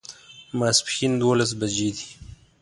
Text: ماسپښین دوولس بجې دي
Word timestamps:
ماسپښین 0.59 1.13
دوولس 1.21 1.51
بجې 1.59 1.89
دي 1.97 2.07